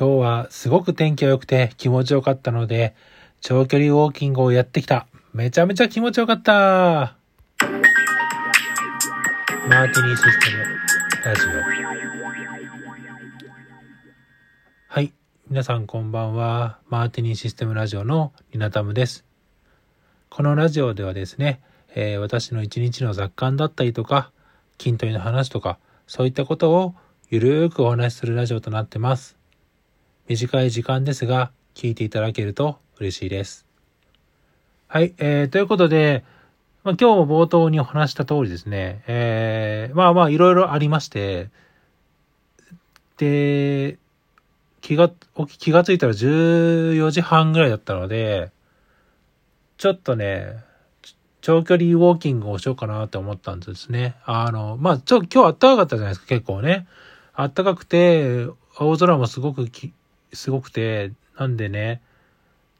[0.00, 2.94] 今日はすごく天気が良くて気持ちよかったので、
[3.42, 5.06] 長距離ウォーキングをやってきた。
[5.34, 7.18] めちゃめちゃ気持ちよかった。
[9.68, 10.64] マーティニーシステム
[11.22, 11.50] ラジオ。
[14.88, 15.12] はい。
[15.50, 16.78] 皆さんこんばんは。
[16.88, 19.26] マーティニーシステムラジオのリナタムです。
[20.30, 21.60] このラジオではですね、
[21.94, 24.30] えー私の一日の雑感だったりとか、
[24.80, 26.94] 筋トレの話とか、そういったことを
[27.28, 29.39] ゆるーくお話しするラジオとなってます。
[30.30, 33.66] 短い時間ですが、聞いていただけると嬉しいです。
[34.86, 36.22] はい、えー、ということで、
[36.84, 41.50] まあ、今日も冒頭にお話した通りですね、えー、まあまあいろいろありまして、
[43.16, 43.98] で、
[44.80, 45.10] 気が、
[45.58, 48.52] 気がついたら14時半ぐらいだったので、
[49.78, 50.62] ちょっとね、
[51.40, 54.14] 長距離ウォーキングをしようかなって思ったんですね。
[54.24, 56.86] あの、まあ、ちょ、今日あったかかったじゃないですか、結構ね。
[57.34, 58.46] あったかくて、
[58.78, 59.92] 青空もすごくき、
[60.32, 62.00] すごくて、なんでね、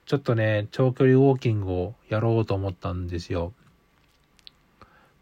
[0.07, 3.53] ちょっとね、長距離ウォーキングをやろうと思ったんですよ。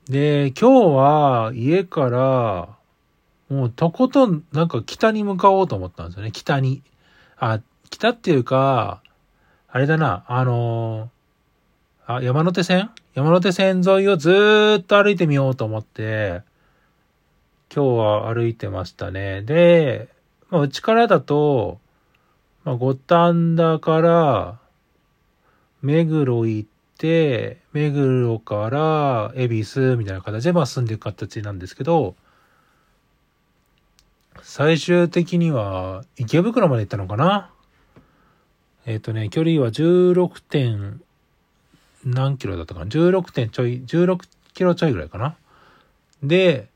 [0.08, 2.68] で、今日は家から、
[3.48, 6.82] もうとことん、なんか北に向かおうと思ったんですよね、北に。
[7.36, 9.02] あ、北っていうか、
[9.68, 12.90] あれだな、あのーあ、山手線？
[13.14, 16.40] 山手線沿いをずーっと歩いてみようと思って、
[17.70, 19.42] 今日は歩いてましたね。
[19.42, 20.08] で、
[20.48, 21.80] まあ、うちからだと、
[22.68, 24.58] まあ、五反田から、
[25.80, 32.14] 目黒行って、目黒から恵比寿みたいな形で、まあ、進んでいく形なんですけど、
[34.42, 37.50] 最終的には池袋まで行ったのかな？
[38.84, 41.00] えっ、とね、距離は16点
[42.04, 45.36] 何キロだったかな ?16 点ちょい、16キロちょいぐらいかな？
[46.22, 46.68] で、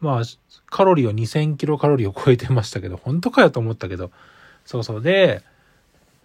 [0.00, 0.22] まあ、
[0.66, 4.12] カロリーは2000キロカロリーを超えてましたけど、本当かよと思ったけど、
[4.68, 5.02] そうそう。
[5.02, 5.42] で、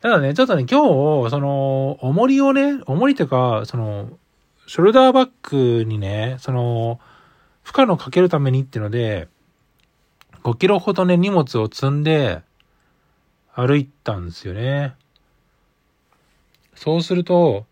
[0.01, 0.81] ただね、ちょっとね、今
[1.23, 4.09] 日、その、重りをね、重りというか、その、
[4.67, 6.99] ショルダーバッグにね、その、
[7.63, 9.29] 負荷のかけるためにっていうので、
[10.43, 12.41] 5キロほどね、荷物を積んで、
[13.55, 14.93] 歩いたんですよね。
[16.75, 17.65] そうすると、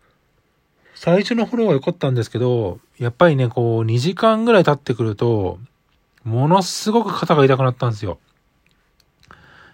[0.94, 5.58] 最初の頃は良かったんですけど、やっぱりね、こう、2時間ぐらい経ってくると、
[6.24, 8.18] ものすごく肩が痛くなったんですよ。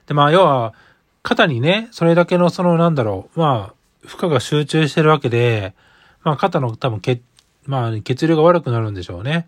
[0.09, 0.75] で、まあ、要は、
[1.23, 5.75] 肩にね、それだけの、その、なんだろう、まあ、負荷が集中してるわけで、
[6.23, 7.23] まあ、肩の多分血、
[7.67, 9.47] まあ、血流が悪くなるんでしょうね。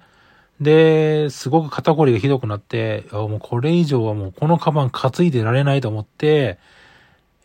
[0.60, 6.58] で、すごく肩こりがひどくなって、もうこれ以上はもうこのカバン担いでられないと思って、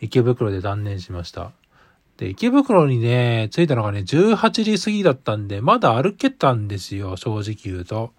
[0.02, 1.52] 池袋で断念しました。
[2.18, 8.12] で、池袋にね、着いたのがね、18時過ぎだったんで、まだ歩けたんですよ、正直言うと。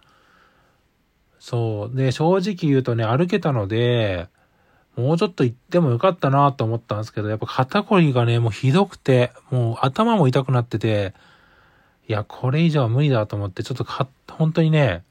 [1.39, 1.97] そう。
[1.97, 4.29] で、正直言うとね、歩けたので、
[4.97, 11.13] もうちょっと行ってもよかったなと思ったんですけど、やっぱ肩こりがね、もうひどくて、もう頭も痛くなってて、
[12.09, 15.03] いや、これ以上は無理だと思って、ちょっとか、本当にね、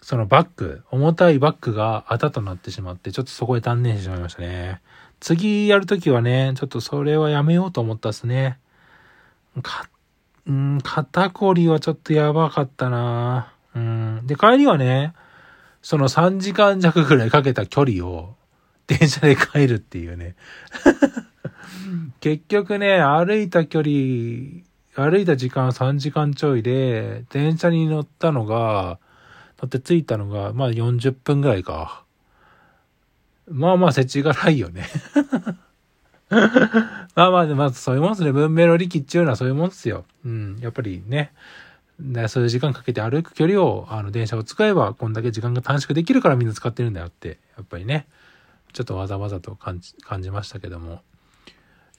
[0.00, 4.80] そのバッグ、重たいバッグがあたとなってしまって、ちょっとそこで断念してしまいましたね。
[5.20, 8.58] 次やるときはね、ちょっとそれはやめようと思ったですね。
[9.62, 9.88] か、
[10.46, 14.20] うん、肩こりはちょっとやばかったなうん。
[14.26, 15.14] で、帰りはね、
[15.80, 18.34] その3時間弱ぐらいかけた距離を
[18.86, 20.34] 電車で帰るっていうね。
[22.20, 24.64] 結局ね、歩いた距離、
[24.94, 28.98] 歩いた時間3時間ちょいで、電車に乗ったのが、
[29.60, 32.04] 乗って着いたのが、まあ40分ぐらいか。
[33.48, 34.86] まあまあ、世知辛いよね。
[37.14, 38.32] まあまあ、まずそういうもんですね。
[38.32, 40.04] 文明の利器っていうのはそういうもんですよ。
[40.24, 40.56] うん。
[40.60, 41.32] やっぱりね、
[42.00, 48.06] ねそういう時間かけて歩く距離を、あの、電車を使えば、こんだけ時間が短縮できるからみんな使ってるんだよって、やっぱりね、
[48.74, 51.00] ちょっとわざわざと感じ、感じましたけども。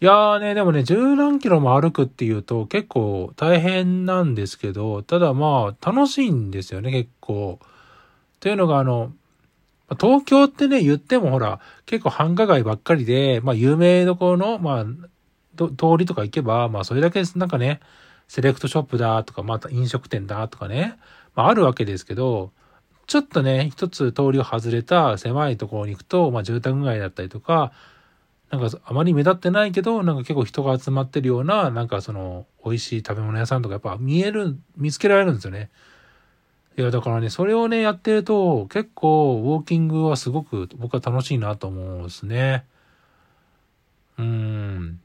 [0.01, 7.59] いやーね、でもね、十何キロも歩くっていうと結構大変なんですけど、ただまあ楽しいんですよね、結構。
[8.41, 9.13] というのがあの、
[9.99, 14.85] 東京ってね、言ってもほら、結構繁華街ばっかりで、まあ有名どころの、まあ、
[15.57, 17.79] 通りとか行けば、まあそれだけなんかね、
[18.27, 20.97] セレクトショップだとか、また飲食店だとかね、
[21.35, 22.51] まああるわけですけど、
[23.07, 27.71] ちょっとね、一つ通りを外れた狭いところに行くと、まあ住宅街だったりとか、
[28.51, 35.69] なんかあまり目立ってないけど、なんか結構人が集まってるような、なんかその美味しい食べ物屋さんとかやっぱ見える、見つけられるんですよね。
[36.77, 42.65] いや、だからね、それをね、やってると結構ウォーキングはすごく僕は楽しいなと思うんですね。
[44.17, 44.99] うーん。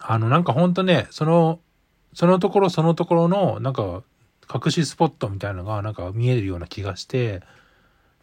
[0.00, 1.60] あの、なんかほんとね、その、
[2.12, 4.02] そのところそのところの、なんか
[4.52, 7.42] 隠しスポットみたいなのがなんか見えるような気がして、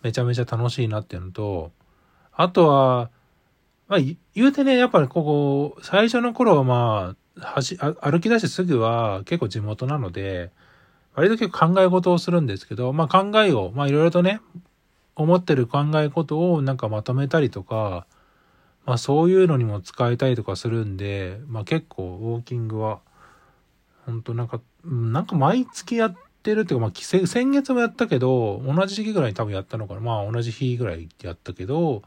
[0.01, 1.71] めちゃめちゃ楽しいなっていうのと、
[2.31, 3.09] あとは、
[3.87, 3.99] まあ、
[4.33, 10.51] 言うてね、やっぱりここ、最初の頃はまあ、はし、歩き出してすぐは結構地元なので、
[11.15, 14.41] 割と結構考え事をするんですけど、まあ考えを、まあいろいろとね、
[15.15, 18.07] 思ってる考え事をなんかまとめたりとか、
[18.85, 22.99] まあそういうのにも使いたいとかするんで、まあ結構ウォーキングは、
[24.05, 30.01] 本当なんか、なんか毎月やってるっていうか、まあ先月もやったけど、同じ時期ぐらいに多分やったのかな。
[30.01, 32.03] まあ同じ日ぐらいやったけど、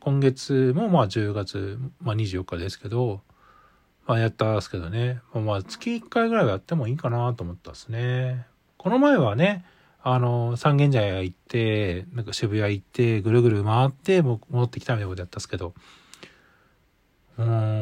[0.00, 3.20] 今月もまあ10月、まあ24日ですけど、
[4.06, 5.20] まあやったんですけどね。
[5.34, 8.46] まあ月1回ぐらいはやってもいいかなと思ったですね。
[8.78, 9.64] この前はね、
[10.02, 15.74] あの、三軒茶屋行って、なんか渋谷行って、ぐるぐる回って、戻ってきたみたいなことやったんですけど。
[17.38, 17.81] うーん。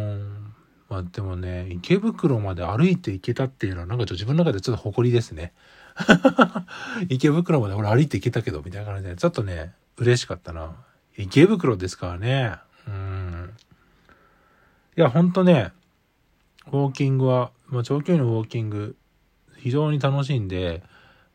[0.91, 5.53] まあでもね、池袋まで歩いて行けたっていうのは、なんかちょっと自分の中でちょっと誇りですね。
[7.09, 10.75] 池袋まで俺歩いて行けたけど、みたいな感じで、ちょっとね、嬉しかったな。
[11.17, 12.57] 池袋ですからね。
[12.89, 13.51] うん。
[14.97, 15.71] いや、ほんとね、
[16.67, 18.97] ウォーキングは、まあ、長距離のウォーキング、
[19.59, 20.83] 非常に楽しいんで、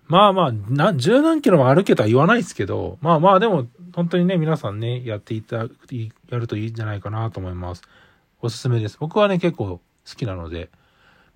[0.07, 5.67] まあまあ、な、十何キロも歩けとは言わないですけど、まあまあでも、本当にね、皆さんね、やっていた、や
[6.31, 7.81] るといいんじゃないかなと思います。
[8.45, 8.97] おすすめです。
[8.99, 9.81] 僕はね、結構好
[10.15, 10.69] きなので、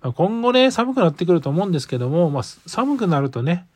[0.00, 3.66] まあ、今後ね、寒くなってくると思うんですけども、まあ、寒くなるとね、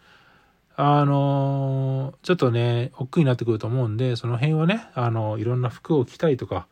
[0.76, 6.66] あのー、ちょっとね、億劫になってくると思うんで、その辺はね、あのー、いろんな服を着たりとか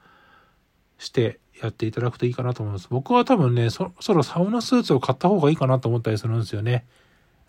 [0.98, 2.88] してやっていただくといいかなと思います。
[2.90, 6.84] 僕は多分ね、そろそろサウナスーツを買った方がいいかなと思ったりするんですよね。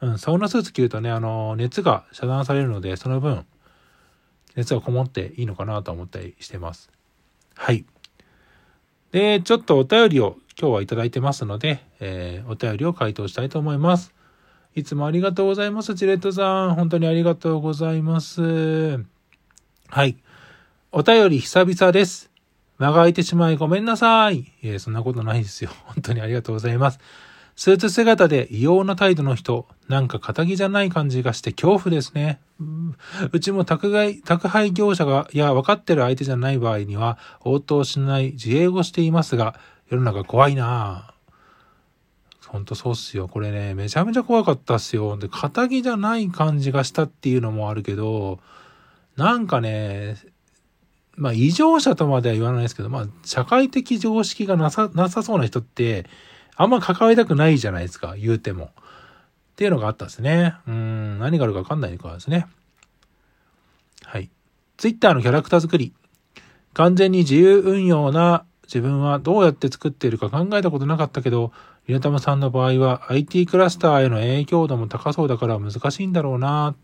[0.01, 3.45] うん、サウナスーツ着るとね、あのー、熱が遮断されるので、その分、
[4.55, 6.91] 熱がこもっていいのかなと思ったりしてます。
[7.55, 7.85] はい。
[9.13, 14.11] で、ちょっとお便りを今日はいただいてますので、えー、お便りを回答したいと思います。
[14.75, 15.93] いつもありがとうございます。
[15.93, 16.73] チレットさん。
[16.73, 18.97] 本当にありがとうございます。
[19.87, 20.17] はい。
[20.91, 22.31] お便り久々です。
[22.79, 24.39] 間が空いてしまいごめんなさい。
[24.39, 25.69] いえ、そんなことないですよ。
[25.85, 26.99] 本当にありがとうございます。
[27.55, 32.39] スーツ姿で異様な態度の人、なんか仇じゃない感じがして恐怖ですね。
[33.31, 39.55] うちも宅配、宅配業者が、いや、分かってる相手じゃない場合には応答しない自営をしていますが、
[39.89, 41.13] 世の中怖いなぁ。
[42.49, 43.27] ほんとそうっすよ。
[43.27, 45.17] これね、めちゃめちゃ怖かったっすよ。
[45.17, 48.39] で、仇じゃない感じがしたっていうのもあるけど、
[49.15, 50.17] なんかね、
[51.15, 56.05] まあ異常者とまでは言わないですけど、まあ社会的常識がなさ、なさそうな人って、
[56.55, 58.65] あんま関わりたくないじゃないですか、言うても。
[58.65, 60.55] っていうのがあったんですね。
[60.67, 62.47] うん、何があるかわかんないからですね。
[64.03, 64.29] はい。
[64.77, 65.93] ツイッターのキャラクター作り。
[66.73, 71.51] 完全に自由運用な自分はどうやって作っているか考えたことなかったけど、
[71.87, 76.75] リナタマさんの場合は IT クラスターへの影響度も高そうだから難しいんだろうな。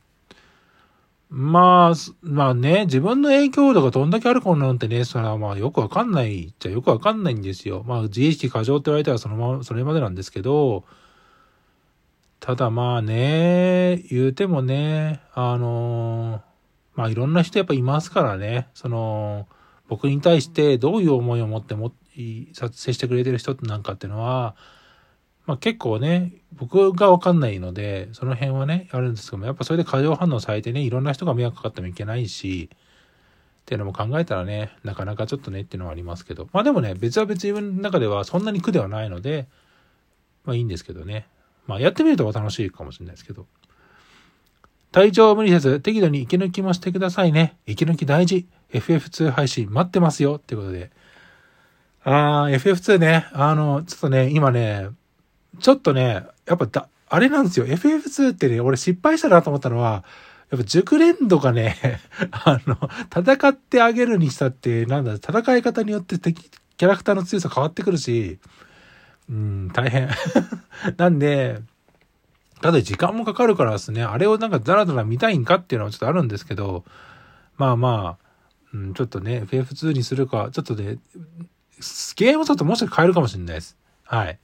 [1.29, 7.83] まあ、まあね、自分の影響度がどんだけあるかなんてね、それはまあよくわかんないじゃよくわかんないんですよ。
[7.85, 10.85] まあ自意識過剰って言われたらそのまま、それまでなんですけど、
[12.39, 16.41] ただまあね、言うてもね、あの
[16.95, 19.47] まあいろんな人やっぱいますからね、その、
[19.87, 21.93] 僕に対してどういう思いを持っても、
[22.53, 24.55] 接してくれてる人なんかっていうのは、
[25.49, 32.77] まあ結構ね、僕がわかんないので、その辺はね、あるんですけども、やっぱそれで過剰反応されてね、いろんな人が迷惑かかってもいけないし、っ
[33.65, 39.47] ていうのも考えたらね、なかなかちょっとねっていうのはありますけど、まあでもね、別は別自分の中ではそんなに苦ではないので、
[40.45, 41.27] まあいいんですけどね。
[41.65, 43.47] まあやってみると楽しいかもしれないですけど。
[44.91, 47.57] 体調を無理せず適度に息抜きもしてくださいね。
[47.65, 48.47] 息抜き大事。
[48.71, 50.35] FF2 配信待ってますよ。
[50.35, 50.91] ってことで。
[52.03, 53.25] あー、FF2 ね。
[53.33, 54.89] あの、ちょっとね、今ね、
[55.59, 57.65] ちょっとね、やっぱだ、あれなんですよ。
[57.65, 60.03] FF2 ってね、俺失敗したなと思ったのは、
[60.51, 61.99] やっぱ熟練度がね、
[62.31, 62.77] あの、
[63.15, 68.39] 戦ってあげるにしたって、なんだ、戦い方によって敵、キャラクターの強さ変わってくるし、
[69.29, 70.09] うん、大変。
[70.97, 71.61] なんで、
[72.61, 76.83] ただ時間もかかるからですね、あれをなんかザラザラ見たいんかっていうのはちょっとあるんですけど、
[77.57, 78.25] まあまあ、
[78.73, 80.97] うん、ちょっとね、FF2 にするか、ちょっとね、
[82.15, 83.77] ゲームちょっともしか変えるかもしれないです。
[84.03, 84.39] はい。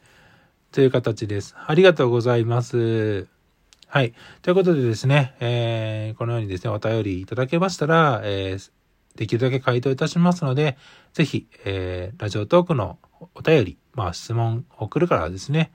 [0.75, 1.55] という形です。
[1.58, 3.27] ありがとうございます。
[3.88, 4.13] はい。
[4.41, 8.72] ということでですね、えー、このようにですね、お便りいただけましたら、えー、
[9.17, 10.77] できるだけ回答いたしますので、
[11.13, 12.98] ぜひ、えー、ラジオトークの
[13.36, 15.72] お便り、まあ質問送るからですね、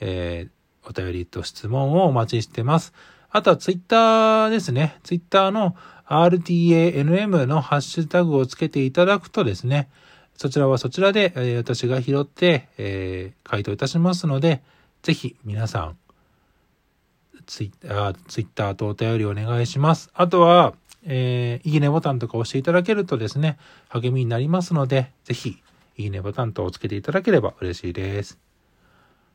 [0.00, 2.92] えー、お便りと質問をお待ちしてます。
[3.30, 4.98] あとはツイッターですね。
[5.04, 5.74] ツイッターの
[6.06, 9.88] RTANM のハッシュタグをつけていただくとですね、
[10.36, 14.62] そちらはそちらで、えー、私が拾って、えー、回答いたしますので、
[15.02, 15.98] ぜひ皆さん、
[17.46, 20.10] ツイッター、ツイッターとお便りお願いします。
[20.14, 20.74] あとは、
[21.04, 25.62] えー、いいねボタンとか押していただけるとですね、励みになりますので、ぜひ、
[25.96, 28.38] いいねボタンとつけていただければ嬉しいです。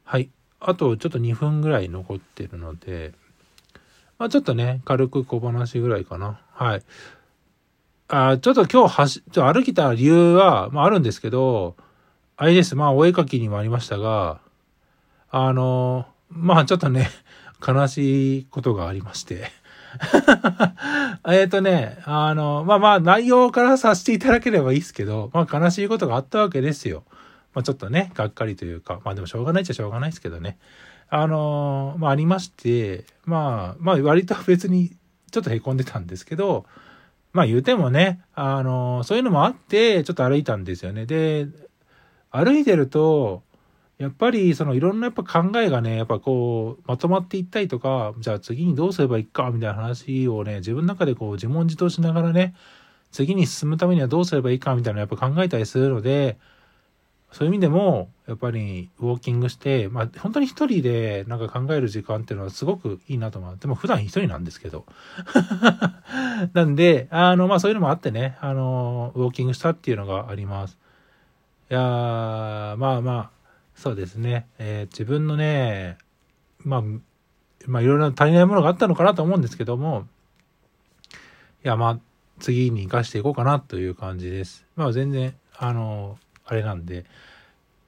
[0.04, 0.30] はい。
[0.60, 3.14] あと、ちょっと2分ぐらい残ってるので、
[4.18, 6.42] まあちょっとね、軽く小話ぐらいかな。
[6.52, 6.84] はい。
[8.12, 11.76] あちょっと今日走、ちょ歩きた理由は、まああるんですけど、
[12.38, 12.76] あれです。
[12.76, 14.42] まあお絵描きにもありましたが、
[15.30, 17.08] あの、まあちょっとね、
[17.66, 19.52] 悲しいことがありまして
[21.28, 27.04] えっとね、あの、まあまあ内容からさせていただければいいですけど、まあ悲しいことがあったわけですよ。
[27.54, 30.58] まあちょっとね、がっかりというか、まあでもしょうがないっちゃしょうがないですけどね。
[31.10, 34.96] あの、まあありまして、まあ、まあ割と別に
[35.30, 36.66] ちょっと凹んでたんですけど、
[37.32, 41.06] まあ言うてもね、あの、そういうのもあって、ちょっと歩いたんですよね。
[41.06, 41.48] で、
[42.32, 43.44] 歩いてると、
[44.00, 52.56] やっぱりそのいろんなやっぱ考えがね、やっぱこうまとまっていったりとか、じゃあ次にどうすればいいかみたいな話をね、自分の中でこう自問自答しながらね、
[53.12, 56.38] 次に進むためにはどうすればいいかみたいなやっぱ考えたりするので、
[57.32, 63.58] そういう意味でも、やっぱりウォーキングして、まあ本当に一人でなんか考える時間っていうのはすごくいいなと思う。
[63.58, 64.86] でも普段一人なんですけど。
[66.54, 70.78] なんで、あの、まあそういうのもあってね、あの、ウォーキングしたっていうのがあります。
[71.70, 73.30] いやー、まあまあ、
[73.76, 74.48] そうですね。
[74.58, 75.98] えー、自分のね、
[76.64, 76.84] まあ、
[77.68, 80.08] まあいろいろ足りないものがあったのかなと思うんですけども、
[81.64, 82.00] いや、まあ、
[82.40, 84.66] 次に生かしていこうかなという感じです。
[84.76, 86.18] まあ全然、あの、
[86.50, 87.06] あれなんで、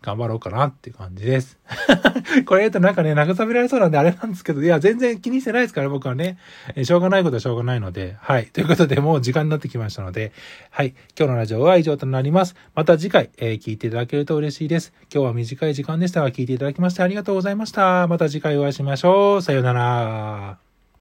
[0.02, 1.60] 頑張ろうかなっていう感じです。
[2.46, 6.38] これ言うとなんかね、慰められそうなんであれなんですけど、いや、全然気にしてないですから、僕はね。
[6.84, 8.48] しょうがないことはしょうがないので、はい。
[8.48, 10.32] ということで、もう時間になってきましたので、
[10.72, 10.96] はい。
[11.18, 12.56] 今日のラジオは以上となります。
[12.74, 14.92] また次回、えー、聞いていただけると嬉しいです。
[15.14, 18.08] 今日は短い時間でしたが、聞いていただきましてありがとうございました。
[18.08, 19.42] また次回お会いしましょう。
[19.44, 20.71] さようなら。